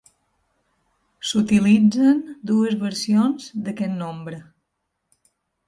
[1.31, 4.43] S'utilitzen dues versions d'aquest nombre.